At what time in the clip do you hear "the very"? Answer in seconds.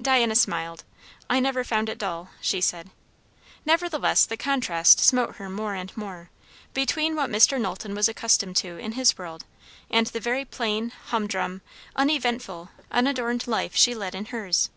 10.06-10.46